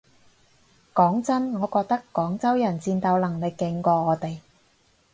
[0.95, 4.39] 講真我覺得廣州人戰鬥能力勁過我哋